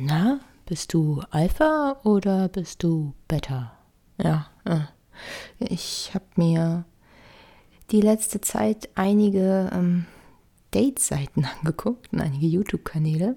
[0.00, 3.72] Na, bist du Alpha oder bist du Beta?
[4.16, 4.46] Ja,
[5.58, 6.84] ich habe mir
[7.90, 10.06] die letzte Zeit einige ähm,
[10.72, 13.36] Date-Seiten angeguckt und einige YouTube-Kanäle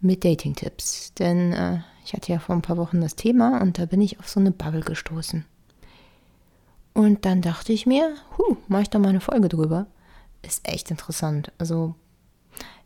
[0.00, 1.12] mit Dating-Tipps.
[1.12, 4.18] Denn äh, ich hatte ja vor ein paar Wochen das Thema und da bin ich
[4.18, 5.44] auf so eine Bubble gestoßen.
[6.94, 9.86] Und dann dachte ich mir, huh, mach ich da mal eine Folge drüber.
[10.40, 11.52] Ist echt interessant.
[11.58, 11.94] Also,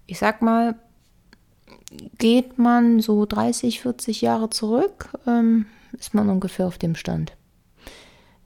[0.06, 0.74] ich sag mal,
[2.18, 7.32] geht man so 30, 40 Jahre zurück, ähm, ist man ungefähr auf dem Stand.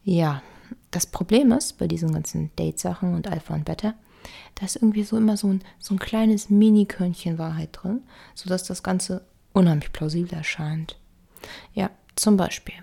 [0.03, 0.43] Ja,
[0.91, 3.95] das Problem ist bei diesen ganzen Date-Sachen und Alpha und Beta,
[4.55, 8.03] da ist irgendwie so immer so ein, so ein kleines Mini-Körnchen Wahrheit drin,
[8.35, 10.97] sodass das Ganze unheimlich plausibel erscheint.
[11.75, 12.75] Ja, zum Beispiel.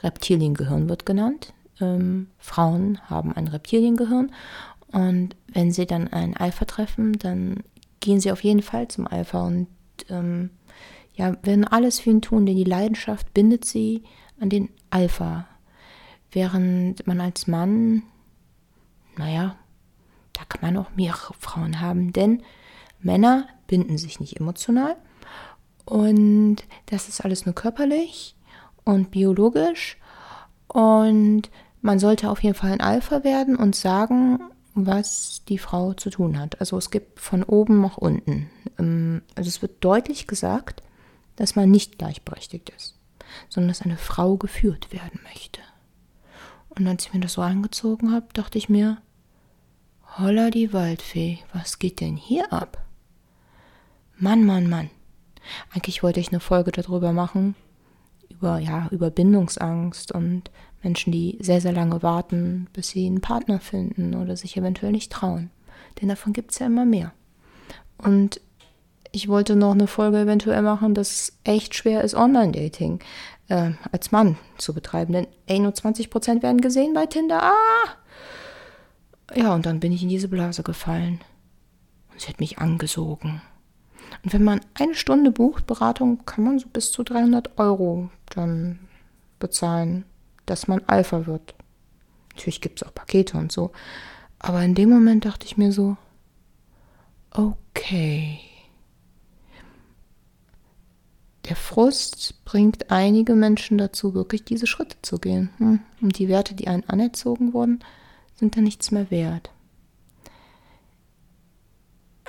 [0.00, 1.52] Reptiliengehirn wird genannt.
[1.80, 4.32] Ähm, Frauen haben ein Reptiliengehirn
[4.92, 7.62] und wenn sie dann ein Alpha treffen, dann
[8.00, 9.68] gehen sie auf jeden Fall zum Alpha und
[10.08, 10.50] ähm,
[11.14, 14.04] ja, werden alles für ihn tun, denn die Leidenschaft bindet sie
[14.40, 15.46] an den Alpha.
[16.30, 18.02] Während man als Mann,
[19.16, 19.56] naja,
[20.32, 22.42] da kann man auch mehrere Frauen haben, denn
[23.00, 24.96] Männer binden sich nicht emotional
[25.84, 28.36] und das ist alles nur körperlich
[28.84, 29.98] und biologisch
[30.68, 34.40] und man sollte auf jeden Fall ein Alpha werden und sagen,
[34.86, 36.60] was die Frau zu tun hat.
[36.60, 38.50] Also es gibt von oben nach unten.
[38.78, 40.82] Ähm, also es wird deutlich gesagt,
[41.36, 42.96] dass man nicht gleichberechtigt ist,
[43.48, 45.60] sondern dass eine Frau geführt werden möchte.
[46.68, 48.98] Und als ich mir das so angezogen habe, dachte ich mir,
[50.18, 52.84] holla die Waldfee, was geht denn hier ab?
[54.16, 54.90] Mann, Mann, Mann.
[55.72, 57.54] Eigentlich wollte ich eine Folge darüber machen,
[58.38, 60.50] über, ja, über Bindungsangst und
[60.82, 65.10] Menschen, die sehr, sehr lange warten, bis sie einen Partner finden oder sich eventuell nicht
[65.10, 65.50] trauen.
[66.00, 67.12] Denn davon gibt es ja immer mehr.
[67.98, 68.40] Und
[69.10, 73.00] ich wollte noch eine Folge eventuell machen, dass es echt schwer ist, Online-Dating
[73.48, 75.12] äh, als Mann zu betreiben.
[75.12, 77.42] Denn ey, nur 20% werden gesehen bei Tinder.
[77.42, 77.96] Ah!
[79.34, 81.20] Ja, und dann bin ich in diese Blase gefallen.
[82.12, 83.42] Und sie hat mich angesogen.
[84.24, 88.78] Und wenn man eine Stunde bucht, Beratung, kann man so bis zu 300 Euro dann
[89.38, 90.04] bezahlen,
[90.46, 91.54] dass man Alpha wird.
[92.34, 93.72] Natürlich gibt es auch Pakete und so.
[94.38, 95.96] Aber in dem Moment dachte ich mir so,
[97.32, 98.40] okay.
[101.48, 105.50] Der Frust bringt einige Menschen dazu, wirklich diese Schritte zu gehen.
[105.58, 105.80] Hm.
[106.00, 107.80] Und die Werte, die einen anerzogen wurden,
[108.34, 109.50] sind dann nichts mehr wert.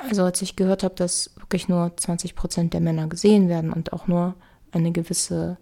[0.08, 3.94] Also als ich gehört habe, dass wirklich nur 20 Prozent der Männer gesehen werden und
[3.94, 4.36] auch nur
[4.72, 5.58] eine gewisse,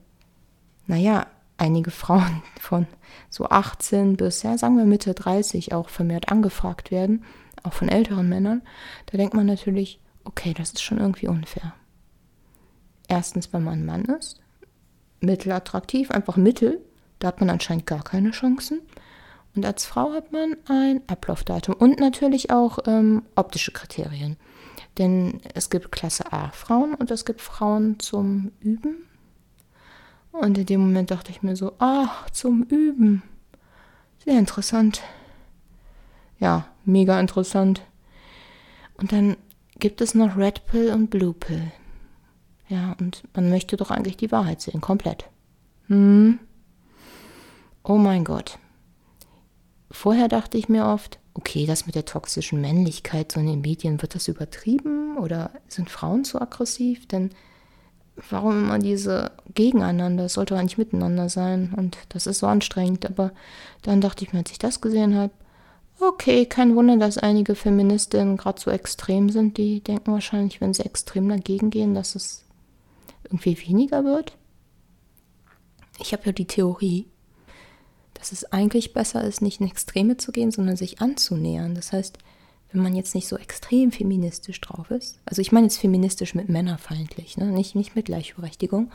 [0.85, 1.27] naja,
[1.57, 2.87] einige Frauen von
[3.29, 7.23] so 18 bis, ja, sagen wir Mitte 30 auch vermehrt angefragt werden,
[7.63, 8.61] auch von älteren Männern,
[9.07, 11.73] da denkt man natürlich, okay, das ist schon irgendwie unfair.
[13.07, 14.39] Erstens, wenn man ein Mann ist,
[15.19, 16.81] mittelattraktiv, einfach mittel,
[17.19, 18.81] da hat man anscheinend gar keine Chancen.
[19.57, 24.37] Und als Frau hat man ein Ablaufdatum und natürlich auch ähm, optische Kriterien.
[24.99, 28.97] Denn es gibt Klasse A Frauen und es gibt Frauen zum Üben.
[30.31, 33.23] Und in dem Moment dachte ich mir so, ach, zum Üben.
[34.23, 35.01] Sehr interessant.
[36.39, 37.81] Ja, mega interessant.
[38.93, 39.37] Und dann
[39.79, 41.71] gibt es noch Red Pill und Blue Pill.
[42.67, 45.27] Ja, und man möchte doch eigentlich die Wahrheit sehen, komplett.
[45.87, 46.37] Hm.
[47.83, 48.59] Oh mein Gott.
[49.89, 54.01] Vorher dachte ich mir oft, okay, das mit der toxischen Männlichkeit, so in den Medien,
[54.01, 57.07] wird das übertrieben oder sind Frauen zu aggressiv?
[57.07, 57.31] Denn
[58.29, 60.25] warum immer diese gegeneinander?
[60.25, 63.05] Es sollte eigentlich miteinander sein und das ist so anstrengend.
[63.05, 63.31] Aber
[63.83, 65.33] dann dachte ich mir, als ich das gesehen habe,
[65.99, 69.57] okay, kein Wunder, dass einige Feministinnen gerade so extrem sind.
[69.57, 72.45] Die denken wahrscheinlich, wenn sie extrem dagegen gehen, dass es
[73.23, 74.37] irgendwie weniger wird.
[75.99, 77.07] Ich habe ja die Theorie,
[78.17, 81.75] dass es eigentlich besser ist, nicht in Extreme zu gehen, sondern sich anzunähern.
[81.75, 82.17] Das heißt,
[82.71, 86.49] wenn man jetzt nicht so extrem feministisch drauf ist, also ich meine jetzt feministisch mit
[86.49, 87.45] männerfeindlich, ne?
[87.45, 88.91] nicht, nicht mit Gleichberechtigung.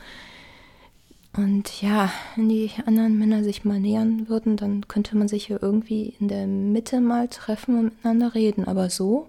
[1.35, 5.57] Und ja, wenn die anderen Männer sich mal nähern würden, dann könnte man sich ja
[5.59, 8.65] irgendwie in der Mitte mal treffen und miteinander reden.
[8.65, 9.27] Aber so,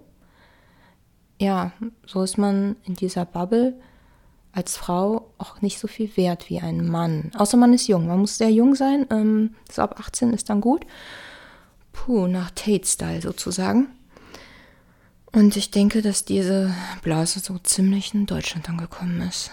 [1.39, 1.71] ja,
[2.05, 3.73] so ist man in dieser Bubble
[4.51, 7.31] als Frau auch nicht so viel wert wie ein Mann.
[7.37, 8.07] Außer man ist jung.
[8.07, 9.05] Man muss sehr jung sein.
[9.09, 10.85] Ähm, so ab 18 ist dann gut.
[11.93, 13.87] Puh, nach Tate-Style sozusagen.
[15.31, 19.51] Und ich denke, dass diese Blase so ziemlich in Deutschland angekommen ist.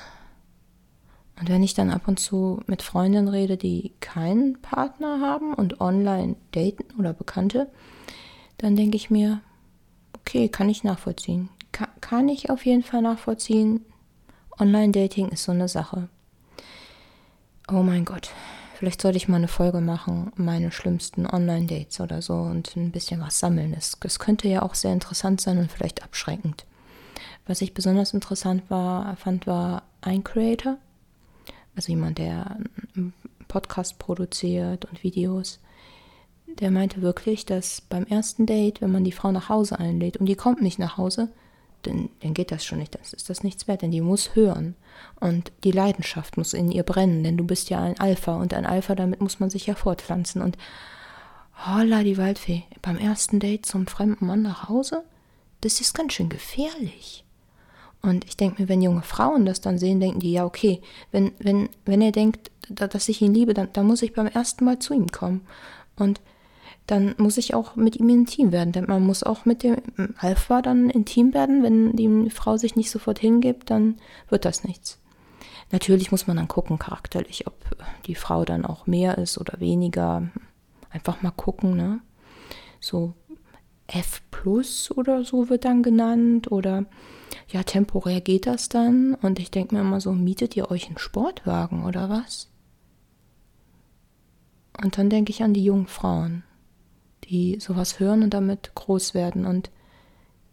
[1.39, 5.81] Und wenn ich dann ab und zu mit Freundinnen rede, die keinen Partner haben und
[5.81, 7.69] online daten oder Bekannte,
[8.59, 9.41] dann denke ich mir,
[10.21, 11.49] okay, kann ich nachvollziehen.
[11.73, 13.85] Kann, kann ich auf jeden Fall nachvollziehen,
[14.58, 16.08] Online-Dating ist so eine Sache.
[17.69, 18.31] Oh mein Gott,
[18.75, 23.20] vielleicht sollte ich mal eine Folge machen, meine schlimmsten Online-Dates oder so und ein bisschen
[23.20, 23.72] was sammeln.
[23.72, 26.64] Das, das könnte ja auch sehr interessant sein und vielleicht abschreckend.
[27.46, 30.76] Was ich besonders interessant war, fand, war ein Creator,
[31.75, 32.56] also jemand, der
[32.94, 33.14] einen
[33.48, 35.60] Podcast produziert und Videos.
[36.46, 40.26] Der meinte wirklich, dass beim ersten Date, wenn man die Frau nach Hause einlädt und
[40.26, 41.28] die kommt nicht nach Hause,
[41.87, 42.94] dann, dann geht das schon nicht.
[42.94, 44.75] Das ist das nichts wert, denn die muss hören.
[45.20, 48.67] Und die Leidenschaft muss in ihr brennen, denn du bist ja ein Alpha und ein
[48.67, 50.43] Alpha, damit muss man sich ja fortpflanzen.
[50.43, 50.56] Und
[51.67, 55.02] holla, die Waldfee, beim ersten Date zum fremden Mann nach Hause,
[55.61, 57.25] das ist ganz schön gefährlich.
[58.02, 60.81] Und ich denke mir, wenn junge Frauen das dann sehen, denken die, ja, okay,
[61.12, 64.64] wenn, wenn, wenn er denkt, dass ich ihn liebe, dann, dann muss ich beim ersten
[64.64, 65.43] Mal zu ihm kommen.
[65.94, 66.20] Und
[66.87, 68.73] dann muss ich auch mit ihm intim werden.
[68.73, 69.76] Denn man muss auch mit dem
[70.19, 71.62] Alpha dann intim werden.
[71.62, 73.96] Wenn die Frau sich nicht sofort hingibt, dann
[74.29, 74.99] wird das nichts.
[75.70, 77.55] Natürlich muss man dann gucken, charakterlich, ob
[78.06, 80.29] die Frau dann auch mehr ist oder weniger.
[80.90, 82.00] Einfach mal gucken, ne?
[82.81, 83.14] So
[83.87, 86.50] F plus oder so wird dann genannt.
[86.50, 86.84] Oder
[87.49, 89.14] ja, temporär geht das dann.
[89.14, 92.50] Und ich denke mir immer so, mietet ihr euch einen Sportwagen oder was?
[94.82, 96.43] Und dann denke ich an die jungen Frauen
[97.32, 99.70] die sowas hören und damit groß werden und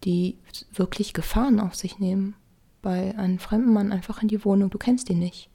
[0.06, 0.38] die
[0.74, 2.36] wirklich Gefahren auf sich nehmen.
[2.82, 5.50] Bei einem fremden Mann einfach in die Wohnung, du kennst ihn nicht.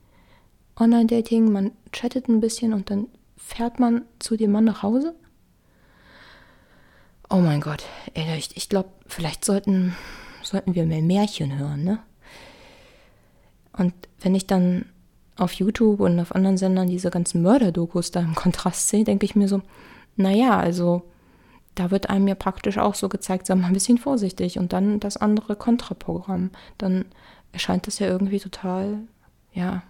[0.78, 5.14] Online-Dating, man chattet ein bisschen und dann fährt man zu dem Mann nach Hause.
[7.30, 9.96] Oh mein Gott, ey, ich, ich glaube, vielleicht sollten,
[10.42, 12.00] sollten wir mehr Märchen hören, ne?
[13.72, 14.84] Und wenn ich dann
[15.36, 19.34] auf YouTube und auf anderen Sendern diese ganzen Mörderdokus da im Kontrast sehe, denke ich
[19.34, 19.62] mir so,
[20.16, 21.02] naja, also
[21.74, 25.00] da wird einem ja praktisch auch so gezeigt, sei mal ein bisschen vorsichtig und dann
[25.00, 26.50] das andere Kontraprogramm.
[26.78, 27.06] Dann
[27.52, 28.98] erscheint das ja irgendwie total,
[29.52, 29.82] ja,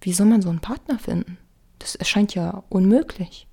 [0.00, 1.38] wie soll man so einen Partner finden?
[1.78, 3.46] Das erscheint ja unmöglich.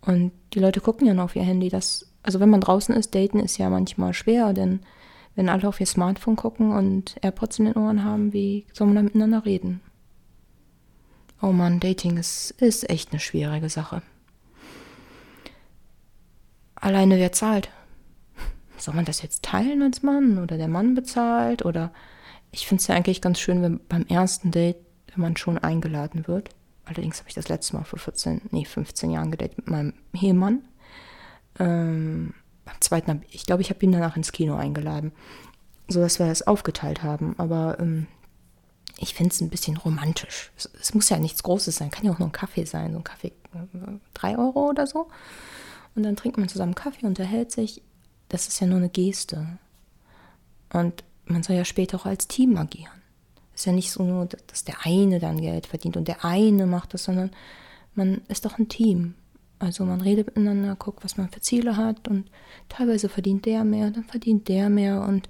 [0.00, 1.68] Und die Leute gucken ja noch auf ihr Handy.
[1.68, 4.80] Das, also wenn man draußen ist, daten ist ja manchmal schwer, denn
[5.34, 8.96] wenn alle auf ihr Smartphone gucken und AirPods in den Ohren haben, wie soll man
[8.96, 9.80] da miteinander reden?
[11.40, 14.02] Oh Mann, Dating ist, ist echt eine schwierige Sache.
[16.82, 17.70] Alleine wer zahlt?
[18.76, 21.64] Soll man das jetzt teilen als Mann oder der Mann bezahlt?
[21.64, 21.92] Oder
[22.50, 24.78] ich finde es ja eigentlich ganz schön, wenn beim ersten Date,
[25.14, 26.50] wenn man schon eingeladen wird.
[26.84, 30.62] Allerdings habe ich das letzte Mal vor 14, nee, 15 Jahren gedatet mit meinem Ehemann.
[31.60, 32.34] Ähm,
[32.64, 35.12] beim zweiten, ich glaube, ich habe ihn danach ins Kino eingeladen,
[35.86, 37.36] sodass wir das aufgeteilt haben.
[37.38, 38.08] Aber ähm,
[38.98, 40.50] ich finde es ein bisschen romantisch.
[40.56, 42.98] Es, es, muss ja nichts Großes sein, kann ja auch nur ein Kaffee sein, so
[42.98, 45.08] ein Kaffee, äh, Euro oder so.
[45.94, 47.82] Und dann trinkt man zusammen Kaffee, unterhält sich.
[48.28, 49.58] Das ist ja nur eine Geste.
[50.72, 53.02] Und man soll ja später auch als Team agieren.
[53.54, 56.66] Es ist ja nicht so nur, dass der eine dann Geld verdient und der eine
[56.66, 57.30] macht das, sondern
[57.94, 59.14] man ist doch ein Team.
[59.58, 62.28] Also man redet miteinander, guckt, was man für Ziele hat und
[62.68, 65.28] teilweise verdient der mehr, dann verdient der mehr und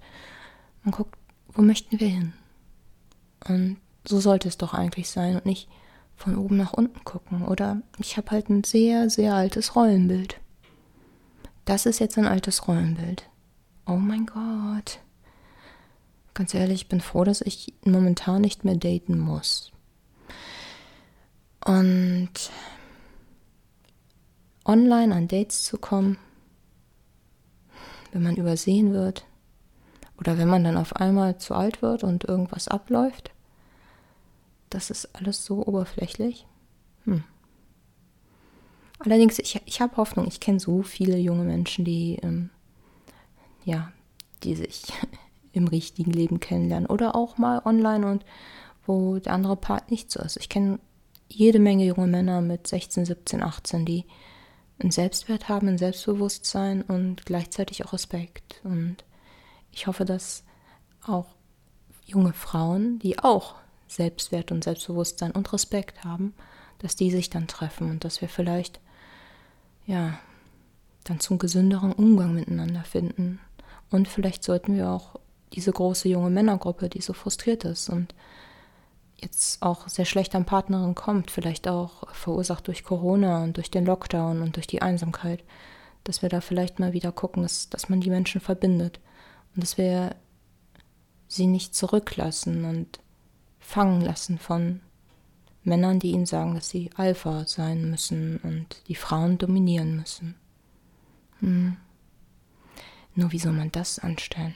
[0.85, 1.19] man guckt,
[1.53, 2.33] wo möchten wir hin?
[3.47, 3.77] Und
[4.07, 5.69] so sollte es doch eigentlich sein und nicht
[6.17, 7.47] von oben nach unten gucken.
[7.47, 10.41] Oder ich habe halt ein sehr, sehr altes Rollenbild.
[11.65, 13.29] Das ist jetzt ein altes Rollenbild.
[13.87, 15.01] Oh mein Gott.
[16.35, 19.71] Ganz ehrlich, ich bin froh, dass ich momentan nicht mehr daten muss.
[21.65, 22.33] Und
[24.65, 26.19] online an Dates zu kommen,
[28.13, 29.25] wenn man übersehen wird
[30.19, 33.31] oder wenn man dann auf einmal zu alt wird und irgendwas abläuft,
[34.71, 36.47] das ist alles so oberflächlich.
[37.05, 37.25] Hm.
[39.05, 40.27] Allerdings, ich, ich habe Hoffnung.
[40.29, 42.51] Ich kenne so viele junge Menschen, die, ähm,
[43.65, 43.93] ja,
[44.43, 44.83] die sich
[45.53, 48.25] im richtigen Leben kennenlernen oder auch mal online und
[48.87, 50.37] wo der andere Part nicht so ist.
[50.37, 50.79] Ich kenne
[51.29, 54.05] jede Menge junge Männer mit 16, 17, 18, die
[54.79, 58.61] einen Selbstwert haben, ein Selbstbewusstsein und gleichzeitig auch Respekt.
[58.65, 58.97] Und
[59.71, 60.45] ich hoffe, dass
[61.07, 61.27] auch
[62.05, 63.55] junge Frauen, die auch
[63.87, 66.35] Selbstwert und Selbstbewusstsein und Respekt haben,
[66.79, 68.81] dass die sich dann treffen und dass wir vielleicht
[69.87, 70.19] ja,
[71.05, 73.41] dann zum gesünderen Umgang miteinander finden.
[73.91, 75.17] Und vielleicht sollten wir auch
[75.53, 78.15] diese große junge Männergruppe, die so frustriert ist und
[79.17, 83.85] jetzt auch sehr schlecht an Partnerin kommt, vielleicht auch verursacht durch Corona und durch den
[83.85, 85.45] Lockdown und durch die Einsamkeit,
[86.05, 89.01] dass wir da vielleicht mal wieder gucken, dass, dass man die Menschen verbindet
[89.55, 90.17] und dass wir
[91.29, 92.99] sie nicht zurücklassen und
[93.61, 94.81] fangen lassen von
[95.65, 100.35] Männern, die ihnen sagen, dass sie Alpha sein müssen und die Frauen dominieren müssen.
[101.41, 101.77] Hm.
[103.15, 104.55] Nur wie soll man das anstellen?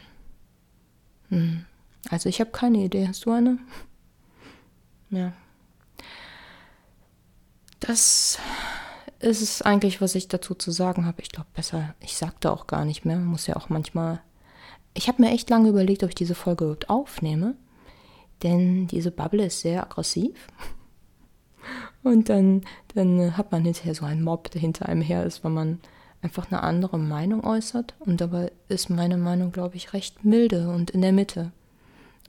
[1.28, 1.64] Hm.
[2.10, 3.06] Also ich habe keine Idee.
[3.06, 3.58] Hast du eine?
[5.10, 5.32] Ja.
[7.80, 8.38] Das
[9.20, 11.22] ist es eigentlich, was ich dazu zu sagen habe.
[11.22, 13.16] Ich glaube, besser, ich sage da auch gar nicht mehr.
[13.16, 14.20] Man muss ja auch manchmal.
[14.94, 17.56] Ich habe mir echt lange überlegt, ob ich diese Folge überhaupt aufnehme.
[18.42, 20.48] Denn diese Bubble ist sehr aggressiv.
[22.06, 22.62] Und dann,
[22.94, 25.80] dann hat man hinterher so einen Mob, der hinter einem her ist, weil man
[26.22, 27.96] einfach eine andere Meinung äußert.
[27.98, 31.50] Und dabei ist meine Meinung, glaube ich, recht milde und in der Mitte.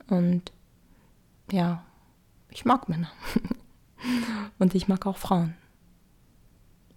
[0.08, 0.50] Und
[1.52, 1.84] ja,
[2.50, 3.12] ich mag Männer.
[4.58, 5.54] und ich mag auch Frauen.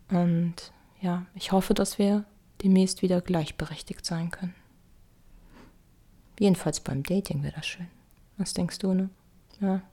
[0.09, 2.25] Und ja, ich hoffe, dass wir
[2.63, 4.55] demnächst wieder gleichberechtigt sein können.
[6.39, 7.89] Jedenfalls beim Dating wäre das schön.
[8.37, 9.11] Was denkst du, ne?
[9.59, 9.83] Ja.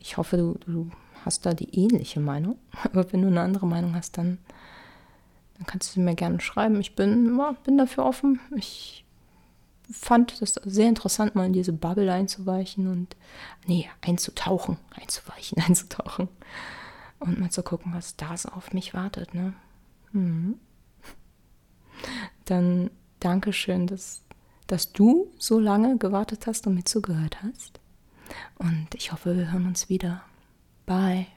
[0.00, 0.90] Ich hoffe, du, du
[1.26, 2.58] hast da die ähnliche Meinung.
[2.84, 4.38] Aber wenn du eine andere Meinung hast, dann,
[5.56, 6.80] dann kannst du mir gerne schreiben.
[6.80, 8.40] Ich bin, ja, bin dafür offen.
[8.56, 9.04] Ich
[9.90, 13.16] fand das sehr interessant, mal in diese Bubble einzuweichen und,
[13.66, 16.28] nee, einzutauchen, einzuweichen, einzutauchen
[17.18, 19.54] und mal zu gucken, was da so auf mich wartet, ne?
[20.12, 20.58] Mhm.
[22.44, 22.90] Dann
[23.20, 24.22] Dankeschön, dass,
[24.66, 27.80] dass du so lange gewartet hast und mir zugehört hast.
[28.58, 30.22] Und ich hoffe, wir hören uns wieder.
[30.86, 31.35] Bye.